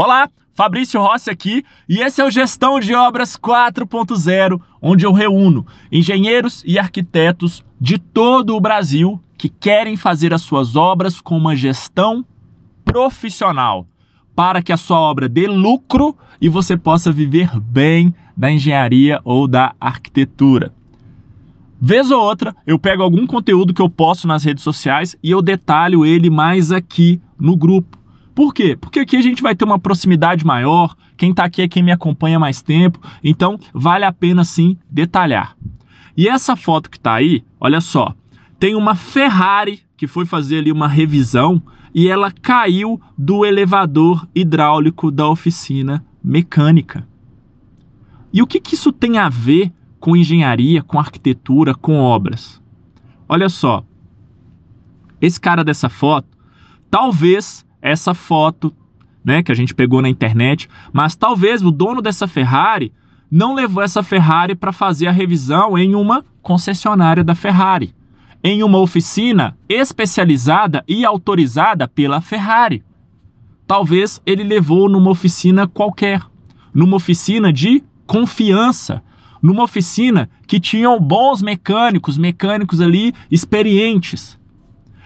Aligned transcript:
Olá, 0.00 0.30
Fabrício 0.54 1.00
Rossi 1.00 1.28
aqui 1.28 1.64
e 1.88 1.98
esse 1.98 2.20
é 2.20 2.24
o 2.24 2.30
Gestão 2.30 2.78
de 2.78 2.94
Obras 2.94 3.36
4.0, 3.36 4.60
onde 4.80 5.04
eu 5.04 5.10
reúno 5.10 5.66
engenheiros 5.90 6.62
e 6.64 6.78
arquitetos 6.78 7.64
de 7.80 7.98
todo 7.98 8.54
o 8.54 8.60
Brasil 8.60 9.20
que 9.36 9.48
querem 9.48 9.96
fazer 9.96 10.32
as 10.32 10.42
suas 10.42 10.76
obras 10.76 11.20
com 11.20 11.36
uma 11.36 11.56
gestão 11.56 12.24
profissional, 12.84 13.88
para 14.36 14.62
que 14.62 14.72
a 14.72 14.76
sua 14.76 15.00
obra 15.00 15.28
dê 15.28 15.48
lucro 15.48 16.16
e 16.40 16.48
você 16.48 16.76
possa 16.76 17.10
viver 17.10 17.58
bem 17.58 18.14
da 18.36 18.52
engenharia 18.52 19.20
ou 19.24 19.48
da 19.48 19.74
arquitetura. 19.80 20.72
Vez 21.80 22.12
ou 22.12 22.22
outra, 22.22 22.54
eu 22.64 22.78
pego 22.78 23.02
algum 23.02 23.26
conteúdo 23.26 23.74
que 23.74 23.82
eu 23.82 23.90
posto 23.90 24.28
nas 24.28 24.44
redes 24.44 24.62
sociais 24.62 25.16
e 25.20 25.32
eu 25.32 25.42
detalho 25.42 26.06
ele 26.06 26.30
mais 26.30 26.70
aqui 26.70 27.20
no 27.36 27.56
grupo. 27.56 27.98
Por 28.38 28.54
quê? 28.54 28.78
Porque 28.80 29.00
aqui 29.00 29.16
a 29.16 29.20
gente 29.20 29.42
vai 29.42 29.56
ter 29.56 29.64
uma 29.64 29.80
proximidade 29.80 30.46
maior, 30.46 30.94
quem 31.16 31.32
está 31.32 31.42
aqui 31.42 31.60
é 31.60 31.66
quem 31.66 31.82
me 31.82 31.90
acompanha 31.90 32.38
mais 32.38 32.62
tempo, 32.62 33.00
então 33.24 33.58
vale 33.74 34.04
a 34.04 34.12
pena 34.12 34.44
sim 34.44 34.78
detalhar. 34.88 35.56
E 36.16 36.28
essa 36.28 36.54
foto 36.54 36.88
que 36.88 36.98
está 36.98 37.14
aí, 37.14 37.42
olha 37.58 37.80
só, 37.80 38.14
tem 38.56 38.76
uma 38.76 38.94
Ferrari 38.94 39.82
que 39.96 40.06
foi 40.06 40.24
fazer 40.24 40.58
ali 40.58 40.70
uma 40.70 40.86
revisão 40.86 41.60
e 41.92 42.06
ela 42.06 42.30
caiu 42.30 43.00
do 43.18 43.44
elevador 43.44 44.24
hidráulico 44.32 45.10
da 45.10 45.28
oficina 45.28 46.06
mecânica. 46.22 47.08
E 48.32 48.40
o 48.40 48.46
que, 48.46 48.60
que 48.60 48.76
isso 48.76 48.92
tem 48.92 49.18
a 49.18 49.28
ver 49.28 49.72
com 49.98 50.16
engenharia, 50.16 50.80
com 50.80 51.00
arquitetura, 51.00 51.74
com 51.74 51.98
obras? 51.98 52.62
Olha 53.28 53.48
só, 53.48 53.82
esse 55.20 55.40
cara 55.40 55.64
dessa 55.64 55.88
foto, 55.88 56.28
talvez 56.88 57.66
essa 57.80 58.14
foto, 58.14 58.72
né, 59.24 59.42
que 59.42 59.52
a 59.52 59.54
gente 59.54 59.74
pegou 59.74 60.00
na 60.00 60.08
internet, 60.08 60.68
mas 60.92 61.14
talvez 61.14 61.62
o 61.62 61.70
dono 61.70 62.00
dessa 62.00 62.26
Ferrari 62.26 62.92
não 63.30 63.54
levou 63.54 63.82
essa 63.82 64.02
Ferrari 64.02 64.54
para 64.54 64.72
fazer 64.72 65.06
a 65.06 65.12
revisão 65.12 65.76
em 65.76 65.94
uma 65.94 66.24
concessionária 66.42 67.22
da 67.22 67.34
Ferrari, 67.34 67.94
em 68.42 68.62
uma 68.62 68.78
oficina 68.78 69.56
especializada 69.68 70.82
e 70.88 71.04
autorizada 71.04 71.86
pela 71.86 72.20
Ferrari. 72.20 72.82
Talvez 73.66 74.22
ele 74.24 74.42
levou 74.42 74.88
numa 74.88 75.10
oficina 75.10 75.68
qualquer, 75.68 76.22
numa 76.72 76.96
oficina 76.96 77.52
de 77.52 77.82
confiança, 78.06 79.02
numa 79.42 79.62
oficina 79.62 80.30
que 80.46 80.58
tinham 80.58 80.98
bons 80.98 81.42
mecânicos, 81.42 82.16
mecânicos 82.16 82.80
ali 82.80 83.12
experientes. 83.30 84.38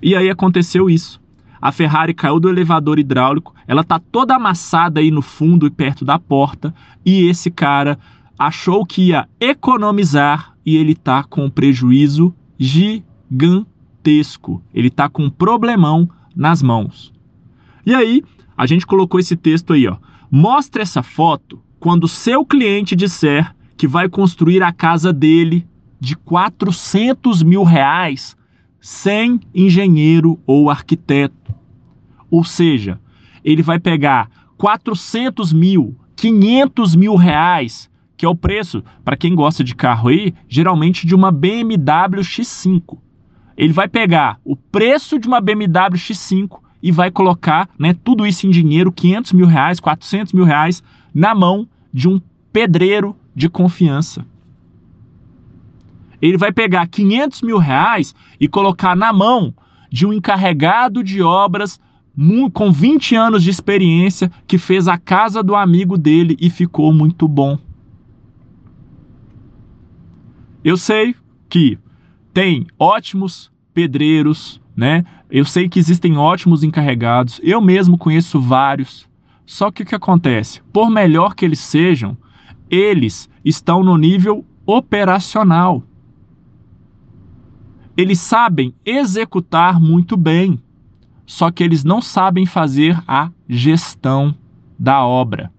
E 0.00 0.16
aí 0.16 0.30
aconteceu 0.30 0.88
isso. 0.88 1.20
A 1.60 1.72
Ferrari 1.72 2.14
caiu 2.14 2.38
do 2.38 2.48
elevador 2.48 2.98
hidráulico, 2.98 3.54
ela 3.66 3.82
tá 3.82 3.98
toda 3.98 4.36
amassada 4.36 5.00
aí 5.00 5.10
no 5.10 5.22
fundo 5.22 5.66
e 5.66 5.70
perto 5.70 6.04
da 6.04 6.18
porta, 6.18 6.74
e 7.04 7.26
esse 7.26 7.50
cara 7.50 7.98
achou 8.38 8.84
que 8.84 9.08
ia 9.08 9.28
economizar 9.40 10.54
e 10.64 10.76
ele 10.76 10.94
tá 10.94 11.24
com 11.24 11.44
um 11.46 11.50
prejuízo 11.50 12.34
gigantesco. 12.58 13.02
Ele 14.74 14.90
tá 14.90 15.08
com 15.08 15.24
um 15.24 15.30
problemão 15.30 16.08
nas 16.34 16.62
mãos. 16.62 17.12
E 17.84 17.94
aí, 17.94 18.22
a 18.56 18.66
gente 18.66 18.86
colocou 18.86 19.20
esse 19.20 19.36
texto 19.36 19.72
aí, 19.72 19.86
ó. 19.86 19.96
Mostre 20.30 20.82
essa 20.82 21.02
foto 21.02 21.62
quando 21.78 22.08
seu 22.08 22.44
cliente 22.44 22.96
disser 22.96 23.54
que 23.76 23.86
vai 23.86 24.08
construir 24.08 24.62
a 24.62 24.72
casa 24.72 25.12
dele 25.12 25.66
de 26.00 26.16
400 26.16 27.42
mil 27.42 27.62
reais 27.62 28.36
sem 28.80 29.40
engenheiro 29.54 30.38
ou 30.46 30.70
arquiteto. 30.70 31.54
Ou 32.30 32.44
seja, 32.44 33.00
ele 33.44 33.62
vai 33.62 33.78
pegar 33.78 34.28
400 34.56 35.52
mil, 35.52 35.96
500 36.16 36.94
mil 36.94 37.14
reais, 37.14 37.90
que 38.16 38.24
é 38.24 38.28
o 38.28 38.34
preço, 38.34 38.82
para 39.04 39.16
quem 39.16 39.34
gosta 39.34 39.62
de 39.62 39.74
carro 39.74 40.08
aí, 40.08 40.34
geralmente 40.48 41.06
de 41.06 41.14
uma 41.14 41.30
BMW 41.30 42.22
X5. 42.22 42.98
Ele 43.56 43.72
vai 43.72 43.88
pegar 43.88 44.38
o 44.44 44.56
preço 44.56 45.18
de 45.18 45.26
uma 45.26 45.40
BMW 45.40 45.98
X5 45.98 46.58
e 46.82 46.92
vai 46.92 47.10
colocar 47.10 47.68
né, 47.78 47.94
tudo 48.04 48.26
isso 48.26 48.46
em 48.46 48.50
dinheiro, 48.50 48.92
500 48.92 49.32
mil 49.32 49.46
reais, 49.46 49.80
400 49.80 50.32
mil 50.32 50.44
reais, 50.44 50.82
na 51.14 51.34
mão 51.34 51.68
de 51.92 52.08
um 52.08 52.20
pedreiro 52.52 53.16
de 53.34 53.48
confiança 53.48 54.24
ele 56.20 56.36
vai 56.36 56.52
pegar 56.52 56.86
500 56.86 57.42
mil 57.42 57.58
reais 57.58 58.14
e 58.40 58.48
colocar 58.48 58.96
na 58.96 59.12
mão 59.12 59.54
de 59.90 60.06
um 60.06 60.12
encarregado 60.12 61.02
de 61.02 61.22
obras 61.22 61.80
com 62.52 62.72
20 62.72 63.14
anos 63.14 63.42
de 63.42 63.50
experiência 63.50 64.30
que 64.46 64.56
fez 64.56 64.88
a 64.88 64.96
casa 64.96 65.42
do 65.42 65.54
amigo 65.54 65.98
dele 65.98 66.36
e 66.40 66.48
ficou 66.48 66.92
muito 66.92 67.28
bom. 67.28 67.58
Eu 70.64 70.76
sei 70.76 71.14
que 71.48 71.78
tem 72.32 72.66
ótimos 72.78 73.50
pedreiros, 73.72 74.60
né? 74.74 75.04
Eu 75.30 75.44
sei 75.44 75.68
que 75.68 75.78
existem 75.78 76.16
ótimos 76.16 76.64
encarregados, 76.64 77.40
eu 77.42 77.60
mesmo 77.60 77.98
conheço 77.98 78.40
vários. 78.40 79.06
Só 79.44 79.70
que 79.70 79.82
o 79.82 79.86
que 79.86 79.94
acontece? 79.94 80.60
Por 80.72 80.90
melhor 80.90 81.34
que 81.34 81.44
eles 81.44 81.60
sejam, 81.60 82.16
eles 82.70 83.28
estão 83.44 83.84
no 83.84 83.96
nível 83.96 84.44
operacional 84.64 85.84
eles 87.96 88.20
sabem 88.20 88.74
executar 88.84 89.80
muito 89.80 90.16
bem, 90.16 90.60
só 91.24 91.50
que 91.50 91.64
eles 91.64 91.82
não 91.82 92.02
sabem 92.02 92.44
fazer 92.44 93.02
a 93.08 93.30
gestão 93.48 94.34
da 94.78 95.04
obra. 95.04 95.50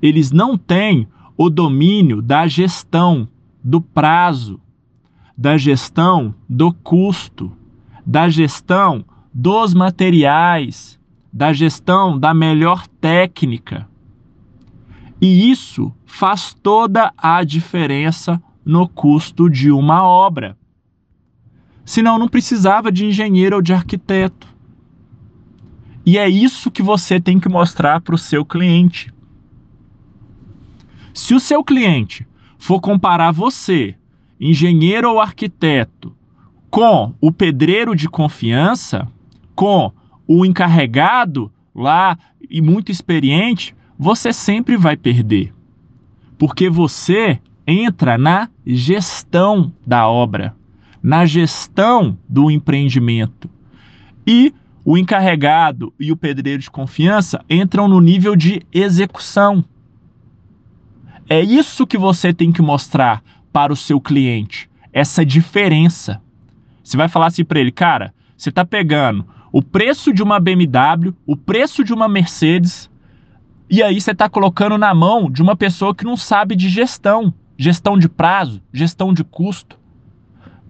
Eles 0.00 0.30
não 0.30 0.56
têm 0.56 1.08
o 1.36 1.50
domínio 1.50 2.22
da 2.22 2.46
gestão 2.46 3.28
do 3.62 3.80
prazo, 3.80 4.60
da 5.36 5.56
gestão 5.56 6.34
do 6.48 6.72
custo, 6.72 7.52
da 8.06 8.28
gestão 8.28 9.04
dos 9.32 9.74
materiais, 9.74 10.98
da 11.32 11.52
gestão 11.52 12.18
da 12.18 12.32
melhor 12.32 12.86
técnica. 13.00 13.88
E 15.20 15.50
isso 15.50 15.92
faz 16.06 16.54
toda 16.54 17.12
a 17.16 17.44
diferença 17.44 18.42
no 18.64 18.88
custo 18.88 19.48
de 19.48 19.70
uma 19.70 20.02
obra. 20.02 20.56
Senão 21.90 22.20
não 22.20 22.28
precisava 22.28 22.92
de 22.92 23.04
engenheiro 23.04 23.56
ou 23.56 23.60
de 23.60 23.72
arquiteto. 23.72 24.46
E 26.06 26.16
é 26.16 26.28
isso 26.28 26.70
que 26.70 26.84
você 26.84 27.18
tem 27.18 27.40
que 27.40 27.48
mostrar 27.48 28.00
para 28.00 28.14
o 28.14 28.18
seu 28.18 28.44
cliente. 28.44 29.12
Se 31.12 31.34
o 31.34 31.40
seu 31.40 31.64
cliente 31.64 32.24
for 32.60 32.80
comparar 32.80 33.32
você, 33.32 33.96
engenheiro 34.40 35.10
ou 35.10 35.20
arquiteto, 35.20 36.14
com 36.70 37.12
o 37.20 37.32
pedreiro 37.32 37.96
de 37.96 38.08
confiança, 38.08 39.08
com 39.56 39.90
o 40.28 40.46
encarregado 40.46 41.50
lá 41.74 42.16
e 42.48 42.62
muito 42.62 42.92
experiente, 42.92 43.74
você 43.98 44.32
sempre 44.32 44.76
vai 44.76 44.96
perder. 44.96 45.52
Porque 46.38 46.70
você 46.70 47.40
entra 47.66 48.16
na 48.16 48.48
gestão 48.64 49.72
da 49.84 50.08
obra 50.08 50.54
na 51.02 51.24
gestão 51.24 52.18
do 52.28 52.50
empreendimento. 52.50 53.48
E 54.26 54.54
o 54.84 54.96
encarregado 54.96 55.92
e 55.98 56.12
o 56.12 56.16
pedreiro 56.16 56.62
de 56.62 56.70
confiança 56.70 57.44
entram 57.48 57.88
no 57.88 58.00
nível 58.00 58.36
de 58.36 58.62
execução. 58.72 59.64
É 61.28 61.40
isso 61.40 61.86
que 61.86 61.98
você 61.98 62.32
tem 62.32 62.50
que 62.52 62.62
mostrar 62.62 63.22
para 63.52 63.72
o 63.72 63.76
seu 63.76 64.00
cliente, 64.00 64.68
essa 64.92 65.24
diferença. 65.24 66.20
Você 66.82 66.96
vai 66.96 67.08
falar 67.08 67.26
assim 67.26 67.44
para 67.44 67.60
ele, 67.60 67.70
cara, 67.70 68.12
você 68.36 68.48
está 68.48 68.64
pegando 68.64 69.26
o 69.52 69.62
preço 69.62 70.12
de 70.12 70.22
uma 70.22 70.38
BMW, 70.38 71.14
o 71.26 71.36
preço 71.36 71.82
de 71.82 71.92
uma 71.92 72.08
Mercedes, 72.08 72.90
e 73.68 73.82
aí 73.82 74.00
você 74.00 74.12
está 74.12 74.28
colocando 74.28 74.76
na 74.78 74.94
mão 74.94 75.30
de 75.30 75.42
uma 75.42 75.56
pessoa 75.56 75.94
que 75.94 76.04
não 76.04 76.16
sabe 76.16 76.56
de 76.56 76.68
gestão, 76.68 77.32
gestão 77.56 77.98
de 77.98 78.08
prazo, 78.08 78.62
gestão 78.72 79.12
de 79.12 79.22
custo 79.22 79.79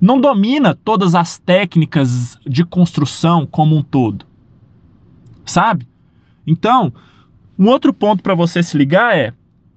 não 0.00 0.20
domina 0.20 0.74
todas 0.74 1.14
as 1.14 1.38
técnicas 1.38 2.38
de 2.46 2.64
construção 2.64 3.46
como 3.46 3.76
um 3.76 3.82
todo. 3.82 4.24
Sabe? 5.44 5.86
Então, 6.46 6.92
um 7.58 7.66
outro 7.66 7.92
ponto 7.92 8.22
para 8.22 8.34
você 8.34 8.62
se 8.62 8.78
ligar 8.78 9.16
é: 9.16 9.34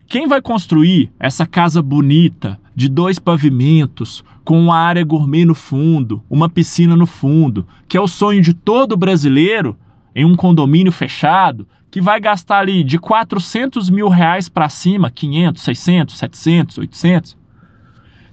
quem 0.08 0.28
vai 0.28 0.42
construir 0.42 1.12
essa 1.20 1.46
casa 1.46 1.82
bonita, 1.82 2.60
de 2.76 2.88
dois 2.88 3.20
pavimentos, 3.20 4.24
com 4.44 4.60
uma 4.60 4.78
área 4.78 5.04
gourmet 5.04 5.46
no 5.46 5.56
fundo, 5.56 6.24
uma 6.30 6.50
piscina 6.50 6.96
no 6.96 7.06
fundo, 7.06 7.68
que 7.88 7.98
é 7.98 8.02
o 8.02 8.08
sonho 8.08 8.42
de 8.42 8.54
todo 8.54 8.98
brasileiro 8.98 9.78
em 10.16 10.26
um 10.26 10.36
condomínio 10.36 10.92
fechado, 10.92 11.68
que 11.90 12.02
vai 12.02 12.20
gastar 12.20 12.60
ali 12.60 12.84
de 12.84 12.98
400 12.98 13.90
mil 13.90 14.10
reais 14.10 14.50
para 14.50 14.70
cima, 14.70 15.12
500, 15.12 15.62
600, 15.62 16.18
700, 16.18 16.78
800. 16.80 17.38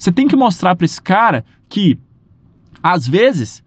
Você 0.01 0.11
tem 0.11 0.27
que 0.27 0.35
mostrar 0.35 0.75
para 0.75 0.87
esse 0.87 1.01
cara 1.01 1.45
que 1.69 1.99
às 2.83 3.07
vezes 3.07 3.63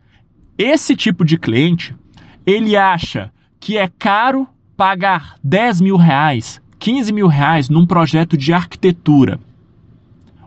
esse 0.58 0.96
tipo 0.96 1.24
de 1.24 1.38
cliente 1.38 1.96
ele 2.44 2.76
acha 2.76 3.32
que 3.60 3.78
é 3.78 3.88
caro 3.88 4.48
pagar 4.76 5.36
10 5.44 5.82
mil 5.82 5.96
reais, 5.96 6.60
15 6.80 7.14
mil 7.14 7.28
reais 7.28 7.70
num 7.70 7.86
projeto 7.86 8.36
de 8.36 8.52
arquitetura, 8.52 9.40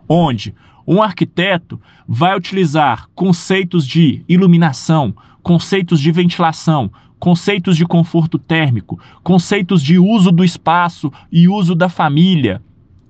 onde 0.09 0.53
um 0.85 1.01
arquiteto 1.01 1.79
vai 2.05 2.35
utilizar 2.35 3.07
conceitos 3.15 3.87
de 3.87 4.25
iluminação, 4.27 5.15
conceitos 5.41 6.01
de 6.01 6.11
ventilação, 6.11 6.91
conceitos 7.17 7.77
de 7.77 7.85
conforto 7.85 8.37
térmico, 8.37 8.99
conceitos 9.23 9.81
de 9.81 9.97
uso 9.97 10.33
do 10.33 10.43
espaço 10.43 11.13
e 11.31 11.47
uso 11.47 11.73
da 11.73 11.87
família, 11.87 12.61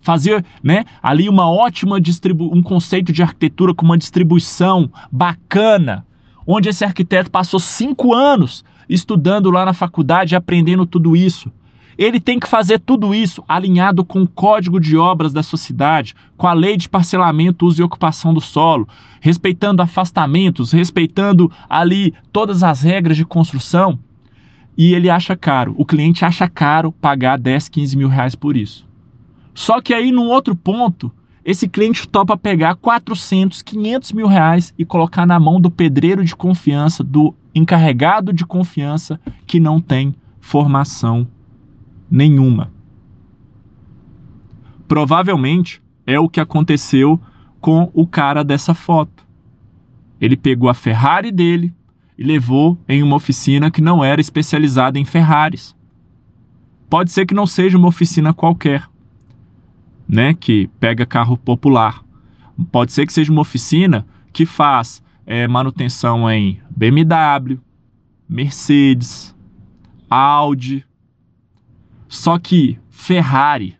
fazer 0.07 0.45
né, 0.63 0.85
ali 1.03 1.27
uma 1.27 1.51
ótima 1.51 1.99
distribu 1.99 2.49
um 2.55 2.63
conceito 2.63 3.11
de 3.11 3.21
arquitetura 3.21 3.73
com 3.73 3.83
uma 3.83 3.97
distribuição 3.97 4.89
bacana, 5.11 6.05
onde 6.45 6.69
esse 6.69 6.85
arquiteto 6.85 7.29
passou 7.29 7.59
cinco 7.59 8.13
anos 8.13 8.63
estudando 8.87 9.51
lá 9.51 9.65
na 9.65 9.73
faculdade, 9.73 10.33
aprendendo 10.33 10.85
tudo 10.85 11.13
isso. 11.13 11.51
Ele 11.97 12.21
tem 12.21 12.39
que 12.39 12.47
fazer 12.47 12.79
tudo 12.79 13.13
isso 13.13 13.43
alinhado 13.49 14.05
com 14.05 14.21
o 14.21 14.27
código 14.27 14.79
de 14.79 14.95
obras 14.95 15.33
da 15.33 15.43
sociedade, 15.43 16.15
com 16.37 16.47
a 16.47 16.53
lei 16.53 16.77
de 16.77 16.87
parcelamento, 16.87 17.65
uso 17.65 17.81
e 17.81 17.83
ocupação 17.83 18.33
do 18.33 18.39
solo, 18.39 18.87
respeitando 19.19 19.81
afastamentos, 19.81 20.71
respeitando 20.71 21.51
ali 21.67 22.13
todas 22.31 22.63
as 22.63 22.81
regras 22.81 23.17
de 23.17 23.25
construção. 23.25 23.99
E 24.77 24.93
ele 24.93 25.09
acha 25.09 25.35
caro, 25.35 25.75
o 25.77 25.83
cliente 25.83 26.23
acha 26.23 26.47
caro 26.47 26.93
pagar 26.93 27.37
10, 27.37 27.67
15 27.67 27.97
mil 27.97 28.07
reais 28.07 28.35
por 28.35 28.55
isso. 28.55 28.86
Só 29.57 29.81
que 29.81 29.91
aí, 29.91 30.11
num 30.11 30.27
outro 30.27 30.55
ponto, 30.55 31.11
esse 31.43 31.67
cliente 31.67 32.07
topa 32.07 32.37
pegar 32.37 32.75
400, 32.75 33.63
500 33.63 34.11
mil 34.11 34.27
reais 34.27 34.71
e 34.77 34.85
colocar 34.85 35.25
na 35.25 35.39
mão 35.39 35.59
do 35.59 35.71
pedreiro 35.71 36.23
de 36.23 36.35
confiança, 36.35 37.03
do 37.03 37.33
encarregado 37.55 38.31
de 38.31 38.45
confiança 38.45 39.19
que 39.47 39.59
não 39.59 39.81
tem 39.81 40.13
formação 40.39 41.27
nenhuma. 42.07 42.71
Provavelmente 44.87 45.81
é 46.05 46.19
o 46.19 46.29
que 46.29 46.39
aconteceu 46.39 47.19
com 47.59 47.89
o 47.95 48.05
cara 48.05 48.43
dessa 48.43 48.75
foto. 48.75 49.25
Ele 50.21 50.37
pegou 50.37 50.69
a 50.69 50.75
Ferrari 50.75 51.31
dele 51.31 51.73
e 52.15 52.23
levou 52.23 52.77
em 52.87 53.01
uma 53.01 53.15
oficina 53.15 53.71
que 53.71 53.81
não 53.81 54.03
era 54.05 54.21
especializada 54.21 54.99
em 54.99 55.03
Ferraris. 55.03 55.75
Pode 56.87 57.11
ser 57.11 57.25
que 57.25 57.33
não 57.33 57.47
seja 57.47 57.75
uma 57.75 57.87
oficina 57.87 58.35
qualquer 58.35 58.87
né, 60.07 60.33
que 60.33 60.67
pega 60.79 61.05
carro 61.05 61.37
popular. 61.37 62.03
Pode 62.71 62.91
ser 62.91 63.05
que 63.05 63.13
seja 63.13 63.31
uma 63.31 63.41
oficina 63.41 64.05
que 64.31 64.45
faz 64.45 65.03
é, 65.25 65.47
manutenção 65.47 66.29
em 66.29 66.59
BMW, 66.69 67.59
Mercedes, 68.27 69.35
Audi. 70.09 70.85
Só 72.07 72.39
que 72.39 72.79
Ferrari 72.89 73.77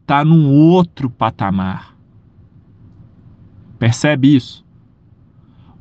está 0.00 0.24
num 0.24 0.50
outro 0.50 1.08
patamar. 1.08 1.96
Percebe 3.78 4.36
isso? 4.36 4.64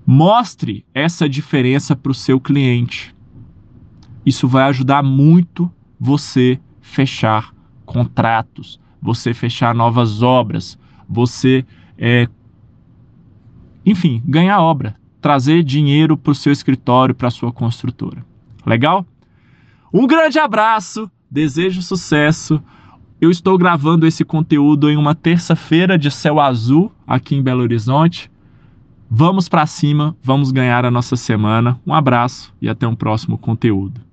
Mostre 0.05 0.85
essa 0.93 1.29
diferença 1.29 1.95
para 1.95 2.11
o 2.11 2.15
seu 2.15 2.39
cliente. 2.39 3.15
Isso 4.25 4.47
vai 4.47 4.63
ajudar 4.63 5.03
muito 5.03 5.71
você 5.99 6.59
fechar 6.79 7.53
contratos, 7.85 8.79
você 9.01 9.33
fechar 9.33 9.73
novas 9.73 10.21
obras, 10.21 10.77
você, 11.09 11.65
é, 11.97 12.27
enfim, 13.85 14.21
ganhar 14.25 14.61
obra, 14.61 14.95
trazer 15.19 15.63
dinheiro 15.63 16.15
para 16.15 16.31
o 16.31 16.35
seu 16.35 16.51
escritório, 16.51 17.15
para 17.15 17.27
a 17.27 17.31
sua 17.31 17.51
construtora. 17.51 18.25
Legal? 18.65 19.05
Um 19.93 20.07
grande 20.07 20.39
abraço, 20.39 21.09
desejo 21.29 21.81
sucesso. 21.81 22.61
Eu 23.19 23.29
estou 23.29 23.57
gravando 23.57 24.07
esse 24.07 24.23
conteúdo 24.23 24.89
em 24.89 24.97
uma 24.97 25.13
terça-feira 25.13 25.97
de 25.97 26.09
céu 26.09 26.39
azul 26.39 26.91
aqui 27.05 27.35
em 27.35 27.43
Belo 27.43 27.61
Horizonte. 27.61 28.31
Vamos 29.09 29.49
para 29.49 29.65
cima, 29.65 30.15
vamos 30.23 30.51
ganhar 30.51 30.85
a 30.85 30.91
nossa 30.91 31.15
semana. 31.15 31.79
Um 31.85 31.93
abraço 31.93 32.53
e 32.61 32.69
até 32.69 32.87
um 32.87 32.95
próximo 32.95 33.37
conteúdo. 33.37 34.10